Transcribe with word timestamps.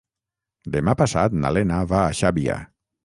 Demà 0.75 0.95
passat 1.01 1.35
na 1.43 1.51
Lena 1.59 1.83
va 1.93 2.01
a 2.07 2.17
Xàbia. 2.21 2.57